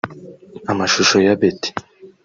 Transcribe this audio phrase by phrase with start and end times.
[0.71, 1.69] Amashusho ya ‘Betty’